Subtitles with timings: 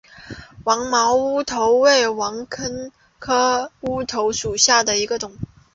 [0.65, 5.37] 黄毛乌头为毛茛科乌头属下的一个种。